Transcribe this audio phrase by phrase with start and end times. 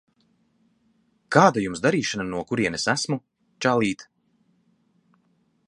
[1.35, 3.19] Kāda Jums darīšana no kurienes esmu,
[3.67, 4.07] čalīt?